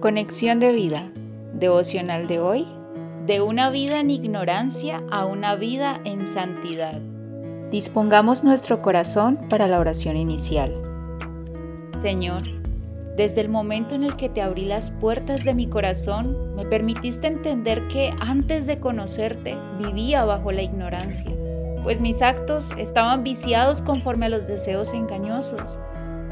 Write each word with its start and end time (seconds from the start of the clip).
Conexión 0.00 0.60
de 0.60 0.72
vida. 0.72 1.12
Devocional 1.52 2.26
de 2.26 2.40
hoy. 2.40 2.66
De 3.26 3.42
una 3.42 3.68
vida 3.68 4.00
en 4.00 4.10
ignorancia 4.10 5.02
a 5.10 5.26
una 5.26 5.56
vida 5.56 6.00
en 6.06 6.24
santidad. 6.24 6.98
Dispongamos 7.70 8.42
nuestro 8.42 8.80
corazón 8.80 9.38
para 9.50 9.66
la 9.66 9.78
oración 9.78 10.16
inicial. 10.16 10.72
Señor, 11.98 12.44
desde 13.18 13.42
el 13.42 13.50
momento 13.50 13.94
en 13.94 14.04
el 14.04 14.16
que 14.16 14.30
te 14.30 14.40
abrí 14.40 14.64
las 14.64 14.90
puertas 14.90 15.44
de 15.44 15.52
mi 15.52 15.66
corazón, 15.66 16.54
me 16.56 16.64
permitiste 16.64 17.26
entender 17.26 17.86
que 17.88 18.10
antes 18.20 18.66
de 18.66 18.80
conocerte 18.80 19.58
vivía 19.78 20.24
bajo 20.24 20.50
la 20.50 20.62
ignorancia, 20.62 21.30
pues 21.82 22.00
mis 22.00 22.22
actos 22.22 22.70
estaban 22.78 23.22
viciados 23.22 23.82
conforme 23.82 24.24
a 24.24 24.30
los 24.30 24.46
deseos 24.46 24.94
engañosos. 24.94 25.78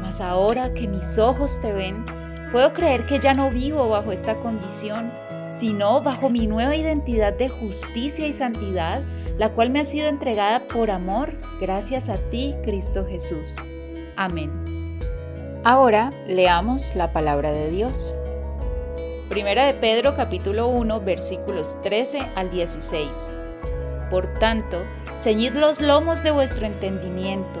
Mas 0.00 0.20
ahora 0.20 0.74
que 0.74 0.88
mis 0.88 1.16
ojos 1.20 1.60
te 1.60 1.72
ven, 1.72 2.04
Puedo 2.52 2.74
creer 2.74 3.06
que 3.06 3.18
ya 3.18 3.32
no 3.32 3.50
vivo 3.50 3.88
bajo 3.88 4.12
esta 4.12 4.38
condición, 4.38 5.10
sino 5.48 6.02
bajo 6.02 6.28
mi 6.28 6.46
nueva 6.46 6.76
identidad 6.76 7.32
de 7.32 7.48
justicia 7.48 8.26
y 8.26 8.34
santidad, 8.34 9.00
la 9.38 9.48
cual 9.54 9.70
me 9.70 9.80
ha 9.80 9.86
sido 9.86 10.06
entregada 10.06 10.60
por 10.60 10.90
amor 10.90 11.32
gracias 11.62 12.10
a 12.10 12.18
ti, 12.18 12.54
Cristo 12.62 13.06
Jesús. 13.06 13.56
Amén. 14.16 14.50
Ahora 15.64 16.12
leamos 16.28 16.94
la 16.94 17.10
palabra 17.14 17.52
de 17.52 17.70
Dios. 17.70 18.14
Primera 19.30 19.64
de 19.64 19.72
Pedro 19.72 20.14
capítulo 20.14 20.68
1 20.68 21.00
versículos 21.00 21.80
13 21.80 22.20
al 22.34 22.50
16. 22.50 23.30
Por 24.10 24.26
tanto, 24.38 24.76
ceñid 25.16 25.54
los 25.54 25.80
lomos 25.80 26.22
de 26.22 26.32
vuestro 26.32 26.66
entendimiento 26.66 27.60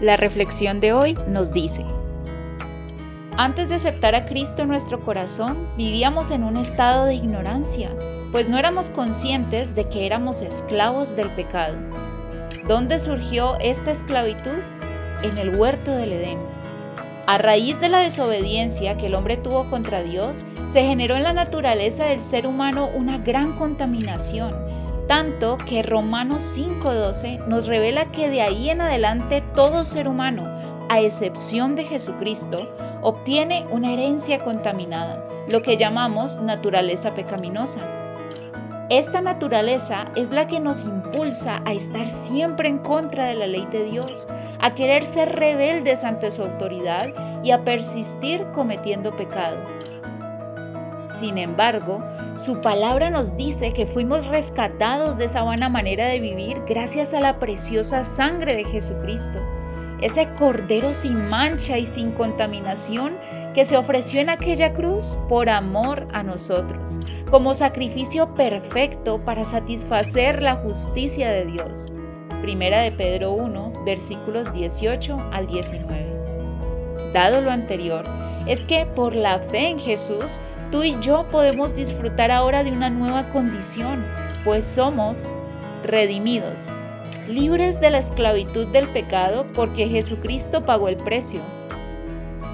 La 0.00 0.16
reflexión 0.16 0.80
de 0.80 0.92
hoy 0.92 1.18
nos 1.26 1.52
dice, 1.52 1.82
antes 3.38 3.70
de 3.70 3.76
aceptar 3.76 4.14
a 4.14 4.26
Cristo 4.26 4.60
en 4.60 4.68
nuestro 4.68 5.02
corazón, 5.02 5.56
vivíamos 5.78 6.30
en 6.30 6.44
un 6.44 6.58
estado 6.58 7.06
de 7.06 7.14
ignorancia, 7.14 7.90
pues 8.30 8.50
no 8.50 8.58
éramos 8.58 8.90
conscientes 8.90 9.74
de 9.74 9.88
que 9.88 10.04
éramos 10.04 10.42
esclavos 10.42 11.16
del 11.16 11.30
pecado. 11.30 11.78
¿Dónde 12.68 12.98
surgió 12.98 13.56
esta 13.58 13.90
esclavitud? 13.90 14.58
En 15.22 15.38
el 15.38 15.56
huerto 15.56 15.92
del 15.92 16.12
Edén. 16.12 16.40
A 17.26 17.38
raíz 17.38 17.80
de 17.80 17.88
la 17.88 18.00
desobediencia 18.00 18.98
que 18.98 19.06
el 19.06 19.14
hombre 19.14 19.38
tuvo 19.38 19.70
contra 19.70 20.02
Dios, 20.02 20.44
se 20.66 20.82
generó 20.82 21.16
en 21.16 21.22
la 21.22 21.32
naturaleza 21.32 22.04
del 22.04 22.20
ser 22.20 22.46
humano 22.46 22.90
una 22.94 23.16
gran 23.16 23.56
contaminación 23.56 24.65
tanto 25.06 25.58
que 25.58 25.82
Romanos 25.82 26.42
5:12 26.42 27.46
nos 27.46 27.66
revela 27.66 28.10
que 28.10 28.28
de 28.28 28.42
ahí 28.42 28.70
en 28.70 28.80
adelante 28.80 29.42
todo 29.54 29.84
ser 29.84 30.08
humano, 30.08 30.44
a 30.88 31.00
excepción 31.00 31.76
de 31.76 31.84
Jesucristo, 31.84 32.68
obtiene 33.02 33.66
una 33.70 33.92
herencia 33.92 34.42
contaminada, 34.44 35.26
lo 35.48 35.62
que 35.62 35.76
llamamos 35.76 36.40
naturaleza 36.40 37.14
pecaminosa. 37.14 37.80
Esta 38.88 39.20
naturaleza 39.20 40.04
es 40.14 40.30
la 40.30 40.46
que 40.46 40.60
nos 40.60 40.84
impulsa 40.84 41.60
a 41.64 41.72
estar 41.72 42.06
siempre 42.06 42.68
en 42.68 42.78
contra 42.78 43.24
de 43.24 43.34
la 43.34 43.48
ley 43.48 43.66
de 43.68 43.82
Dios, 43.82 44.28
a 44.60 44.74
querer 44.74 45.04
ser 45.04 45.34
rebeldes 45.34 46.04
ante 46.04 46.30
su 46.30 46.42
autoridad 46.42 47.42
y 47.42 47.50
a 47.50 47.64
persistir 47.64 48.46
cometiendo 48.54 49.16
pecado. 49.16 49.58
Sin 51.08 51.38
embargo, 51.38 52.02
su 52.34 52.60
palabra 52.60 53.10
nos 53.10 53.36
dice 53.36 53.72
que 53.72 53.86
fuimos 53.86 54.26
rescatados 54.26 55.16
de 55.16 55.26
esa 55.26 55.42
vana 55.42 55.68
manera 55.68 56.06
de 56.06 56.20
vivir 56.20 56.62
gracias 56.66 57.14
a 57.14 57.20
la 57.20 57.38
preciosa 57.38 58.02
sangre 58.02 58.56
de 58.56 58.64
Jesucristo, 58.64 59.38
ese 60.00 60.28
cordero 60.34 60.92
sin 60.92 61.28
mancha 61.28 61.78
y 61.78 61.86
sin 61.86 62.12
contaminación 62.12 63.16
que 63.54 63.64
se 63.64 63.76
ofreció 63.76 64.20
en 64.20 64.30
aquella 64.30 64.72
cruz 64.72 65.16
por 65.28 65.48
amor 65.48 66.08
a 66.12 66.22
nosotros, 66.22 66.98
como 67.30 67.54
sacrificio 67.54 68.34
perfecto 68.34 69.24
para 69.24 69.44
satisfacer 69.44 70.42
la 70.42 70.56
justicia 70.56 71.30
de 71.30 71.46
Dios. 71.46 71.90
Primera 72.42 72.80
de 72.80 72.92
Pedro 72.92 73.32
1, 73.32 73.84
versículos 73.84 74.52
18 74.52 75.16
al 75.32 75.46
19. 75.46 77.12
Dado 77.14 77.40
lo 77.40 77.50
anterior, 77.50 78.04
es 78.46 78.62
que 78.62 78.86
por 78.86 79.16
la 79.16 79.38
fe 79.38 79.68
en 79.68 79.78
Jesús 79.78 80.40
Tú 80.76 80.84
y 80.84 80.94
yo 81.00 81.24
podemos 81.32 81.74
disfrutar 81.74 82.30
ahora 82.30 82.62
de 82.62 82.70
una 82.70 82.90
nueva 82.90 83.30
condición, 83.30 84.04
pues 84.44 84.62
somos 84.62 85.30
redimidos, 85.82 86.70
libres 87.26 87.80
de 87.80 87.88
la 87.88 87.96
esclavitud 87.96 88.66
del 88.66 88.86
pecado 88.86 89.46
porque 89.54 89.88
Jesucristo 89.88 90.66
pagó 90.66 90.88
el 90.88 90.98
precio. 90.98 91.40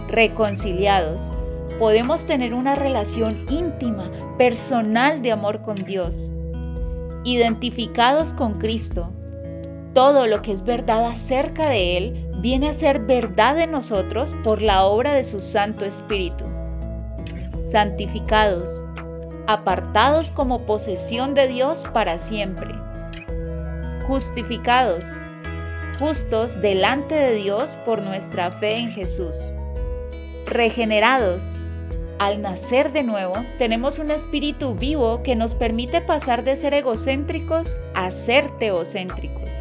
Reconciliados, 0.08 1.32
podemos 1.80 2.24
tener 2.24 2.54
una 2.54 2.76
relación 2.76 3.44
íntima, 3.50 4.08
personal 4.38 5.20
de 5.20 5.32
amor 5.32 5.62
con 5.62 5.84
Dios. 5.84 6.30
Identificados 7.24 8.34
con 8.34 8.60
Cristo, 8.60 9.10
todo 9.94 10.28
lo 10.28 10.42
que 10.42 10.52
es 10.52 10.62
verdad 10.62 11.06
acerca 11.06 11.68
de 11.68 11.96
Él 11.96 12.30
viene 12.40 12.68
a 12.68 12.72
ser 12.72 13.00
verdad 13.00 13.58
en 13.58 13.72
nosotros 13.72 14.36
por 14.44 14.62
la 14.62 14.84
obra 14.84 15.12
de 15.12 15.24
su 15.24 15.40
Santo 15.40 15.84
Espíritu 15.84 16.51
santificados, 17.72 18.84
apartados 19.46 20.30
como 20.30 20.66
posesión 20.66 21.34
de 21.34 21.48
Dios 21.48 21.86
para 21.92 22.18
siempre, 22.18 22.68
justificados, 24.06 25.18
justos 25.98 26.60
delante 26.60 27.14
de 27.14 27.34
Dios 27.34 27.76
por 27.84 28.02
nuestra 28.02 28.50
fe 28.50 28.76
en 28.76 28.90
Jesús, 28.90 29.52
regenerados. 30.46 31.58
Al 32.18 32.40
nacer 32.40 32.92
de 32.92 33.02
nuevo, 33.02 33.34
tenemos 33.58 33.98
un 33.98 34.12
espíritu 34.12 34.74
vivo 34.74 35.22
que 35.24 35.34
nos 35.34 35.56
permite 35.56 36.00
pasar 36.00 36.44
de 36.44 36.54
ser 36.54 36.74
egocéntricos 36.74 37.74
a 37.94 38.12
ser 38.12 38.48
teocéntricos. 38.58 39.60